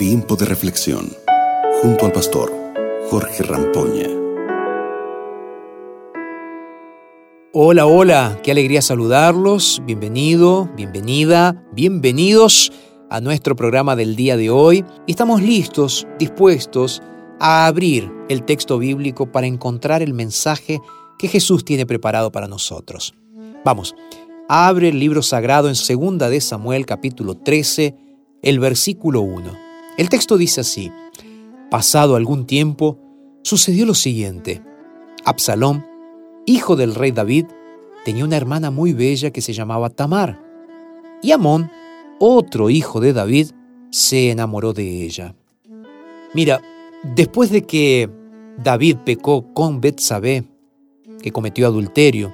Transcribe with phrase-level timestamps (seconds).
[0.00, 1.14] Tiempo de reflexión
[1.82, 2.50] junto al pastor
[3.10, 4.08] Jorge Rampoña.
[7.52, 9.82] Hola, hola, qué alegría saludarlos.
[9.84, 12.72] Bienvenido, bienvenida, bienvenidos
[13.10, 14.86] a nuestro programa del día de hoy.
[15.06, 17.02] Estamos listos, dispuestos
[17.38, 20.80] a abrir el texto bíblico para encontrar el mensaje
[21.18, 23.12] que Jesús tiene preparado para nosotros.
[23.66, 23.94] Vamos,
[24.48, 27.94] abre el libro sagrado en 2 de Samuel capítulo 13,
[28.40, 29.69] el versículo 1.
[30.00, 30.90] El texto dice así,
[31.70, 32.98] pasado algún tiempo,
[33.42, 34.62] sucedió lo siguiente.
[35.26, 35.84] Absalón,
[36.46, 37.44] hijo del rey David,
[38.06, 40.42] tenía una hermana muy bella que se llamaba Tamar.
[41.20, 41.70] Y Amón,
[42.18, 43.50] otro hijo de David,
[43.90, 45.34] se enamoró de ella.
[46.32, 46.62] Mira,
[47.02, 48.08] después de que
[48.56, 50.44] David pecó con Betsabé,
[51.20, 52.32] que cometió adulterio,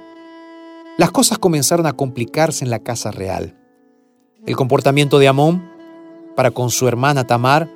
[0.97, 3.57] las cosas comenzaron a complicarse en la casa real.
[4.45, 5.76] El comportamiento de Amón
[6.37, 7.67] para con su hermana Tamar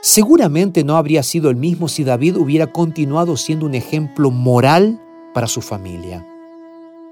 [0.00, 4.98] seguramente no habría sido el mismo si David hubiera continuado siendo un ejemplo moral
[5.34, 6.26] para su familia.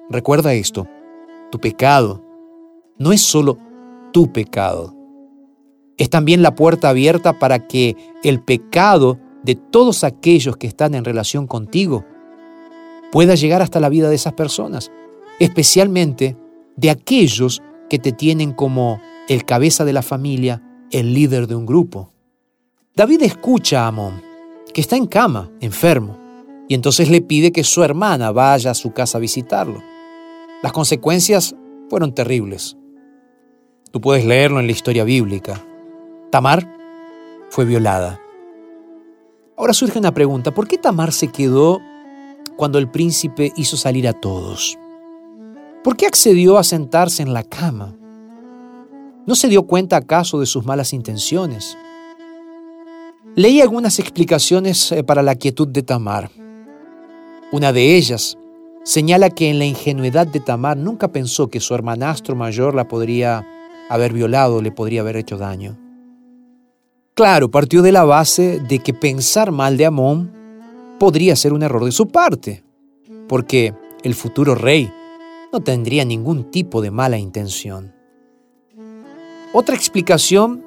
[0.08, 0.88] Recuerda esto,
[1.50, 2.24] tu pecado
[2.98, 3.58] no es solo
[4.10, 4.96] tu pecado,
[5.98, 11.04] es también la puerta abierta para que el pecado de todos aquellos que están en
[11.04, 12.06] relación contigo
[13.12, 14.90] pueda llegar hasta la vida de esas personas,
[15.40, 16.38] especialmente
[16.76, 21.66] de aquellos que te tienen como el cabeza de la familia, el líder de un
[21.66, 22.12] grupo.
[22.94, 24.22] David escucha a Amón,
[24.74, 26.18] que está en cama, enfermo,
[26.68, 29.82] y entonces le pide que su hermana vaya a su casa a visitarlo.
[30.62, 31.54] Las consecuencias
[31.88, 32.76] fueron terribles.
[33.90, 35.64] Tú puedes leerlo en la historia bíblica.
[36.30, 36.68] Tamar
[37.48, 38.20] fue violada.
[39.56, 41.80] Ahora surge una pregunta, ¿por qué Tamar se quedó
[42.56, 44.78] cuando el príncipe hizo salir a todos?
[45.82, 47.96] ¿Por qué accedió a sentarse en la cama?
[49.30, 51.78] ¿No se dio cuenta acaso de sus malas intenciones?
[53.36, 56.32] Leí algunas explicaciones eh, para la quietud de Tamar.
[57.52, 58.36] Una de ellas
[58.82, 63.46] señala que en la ingenuidad de Tamar nunca pensó que su hermanastro mayor la podría
[63.88, 65.78] haber violado, le podría haber hecho daño.
[67.14, 70.32] Claro, partió de la base de que pensar mal de Amón
[70.98, 72.64] podría ser un error de su parte,
[73.28, 74.92] porque el futuro rey
[75.52, 77.99] no tendría ningún tipo de mala intención.
[79.52, 80.64] Otra explicación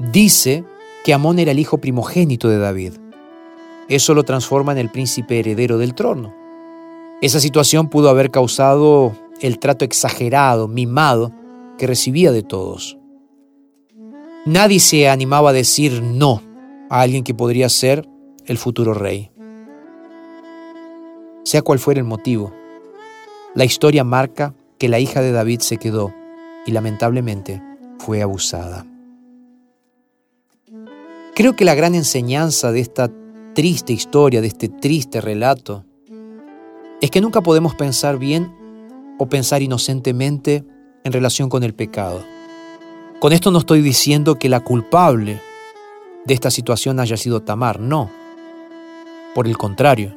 [0.00, 0.64] dice
[1.04, 2.94] que Amón era el hijo primogénito de David.
[3.88, 6.34] Eso lo transforma en el príncipe heredero del trono.
[7.20, 11.32] Esa situación pudo haber causado el trato exagerado, mimado,
[11.78, 12.98] que recibía de todos.
[14.46, 16.42] Nadie se animaba a decir no
[16.90, 18.08] a alguien que podría ser
[18.46, 19.30] el futuro rey.
[21.44, 22.52] Sea cual fuera el motivo,
[23.54, 26.12] la historia marca que la hija de David se quedó
[26.66, 27.62] y lamentablemente
[28.04, 28.84] fue abusada.
[31.36, 33.08] Creo que la gran enseñanza de esta
[33.54, 35.84] triste historia, de este triste relato,
[37.00, 38.52] es que nunca podemos pensar bien
[39.18, 40.64] o pensar inocentemente
[41.04, 42.24] en relación con el pecado.
[43.20, 45.40] Con esto no estoy diciendo que la culpable
[46.24, 48.10] de esta situación haya sido Tamar, no.
[49.32, 50.16] Por el contrario,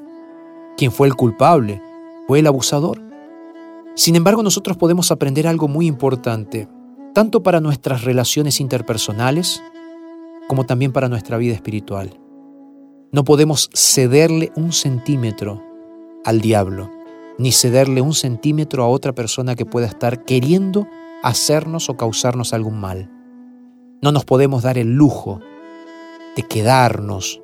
[0.76, 1.82] quien fue el culpable
[2.28, 3.02] fue el abusador.
[3.94, 6.68] Sin embargo, nosotros podemos aprender algo muy importante,
[7.16, 9.64] tanto para nuestras relaciones interpersonales
[10.50, 12.20] como también para nuestra vida espiritual.
[13.14, 15.64] No podemos cederle un centímetro
[16.26, 16.92] al diablo,
[17.38, 20.88] ni cederle un centímetro a otra persona que pueda estar queriendo
[21.24, 23.10] hacernos o causarnos algún mal.
[24.02, 25.40] No nos podemos dar el lujo
[26.36, 27.42] de quedarnos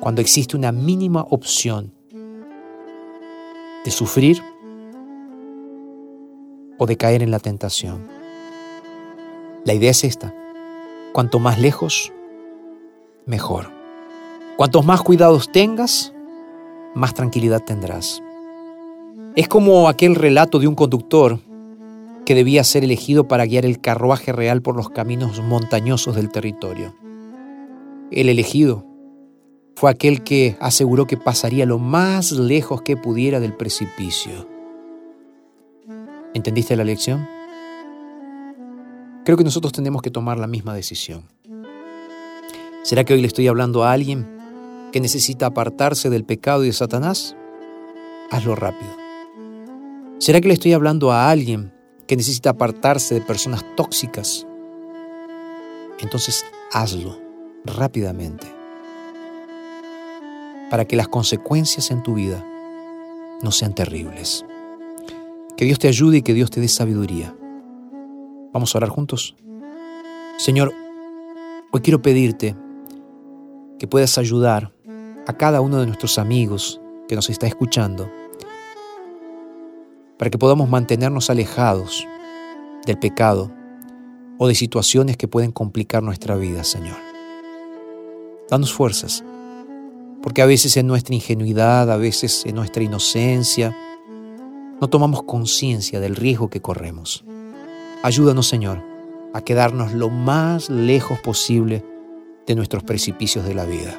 [0.00, 1.92] cuando existe una mínima opción
[3.84, 4.40] de sufrir
[6.78, 8.23] o de caer en la tentación.
[9.64, 10.34] La idea es esta.
[11.12, 12.12] Cuanto más lejos,
[13.24, 13.70] mejor.
[14.56, 16.12] Cuantos más cuidados tengas,
[16.94, 18.22] más tranquilidad tendrás.
[19.36, 21.40] Es como aquel relato de un conductor
[22.26, 26.94] que debía ser elegido para guiar el carruaje real por los caminos montañosos del territorio.
[28.10, 28.84] El elegido
[29.76, 34.46] fue aquel que aseguró que pasaría lo más lejos que pudiera del precipicio.
[36.34, 37.26] ¿Entendiste la lección?
[39.24, 41.24] Creo que nosotros tenemos que tomar la misma decisión.
[42.82, 44.28] ¿Será que hoy le estoy hablando a alguien
[44.92, 47.34] que necesita apartarse del pecado y de Satanás?
[48.30, 48.94] Hazlo rápido.
[50.18, 51.72] ¿Será que le estoy hablando a alguien
[52.06, 54.46] que necesita apartarse de personas tóxicas?
[56.00, 57.18] Entonces hazlo
[57.64, 58.46] rápidamente
[60.70, 62.44] para que las consecuencias en tu vida
[63.42, 64.44] no sean terribles.
[65.56, 67.34] Que Dios te ayude y que Dios te dé sabiduría.
[68.54, 69.36] Vamos a orar juntos.
[70.38, 70.72] Señor,
[71.74, 72.54] Hoy quiero pedirte
[73.80, 74.72] que puedas ayudar
[75.26, 78.08] a cada uno de nuestros amigos que nos está escuchando
[80.16, 82.06] para que podamos mantenernos alejados
[82.86, 83.50] del pecado
[84.38, 86.98] o de situaciones que pueden complicar nuestra vida, Señor.
[88.48, 89.24] Danos fuerzas,
[90.22, 93.76] porque a veces en nuestra ingenuidad, a veces en nuestra inocencia,
[94.80, 97.24] no tomamos conciencia del riesgo que corremos.
[98.04, 98.84] Ayúdanos, Señor,
[99.32, 101.82] a quedarnos lo más lejos posible
[102.46, 103.98] de nuestros precipicios de la vida.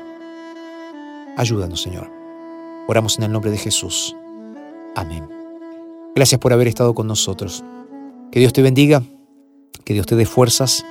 [1.36, 2.12] Ayúdanos, Señor.
[2.88, 4.16] Oramos en el nombre de Jesús.
[4.96, 5.28] Amén.
[6.14, 7.64] Gracias por haber estado con nosotros.
[8.32, 9.02] Que Dios te bendiga,
[9.84, 10.86] que Dios te dé fuerzas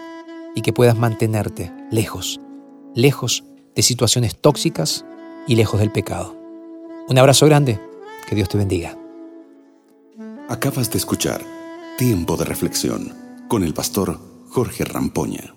[0.57, 2.41] y que puedas mantenerte lejos,
[2.97, 3.45] lejos
[3.77, 5.05] de situaciones tóxicas
[5.47, 6.37] y lejos del pecado.
[7.09, 7.79] Un abrazo grande,
[8.29, 8.99] que Dios te bendiga.
[10.49, 11.54] Acabas de escuchar
[11.97, 13.13] Tiempo de Reflexión
[13.47, 14.19] con el pastor
[14.49, 15.55] Jorge Rampoña.